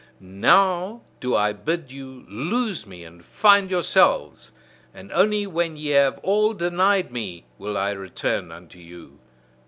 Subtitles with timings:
[0.19, 4.51] Now do I bid you lose me and find yourselves;
[4.95, 9.19] and only when ye have all denied me, will I return unto you.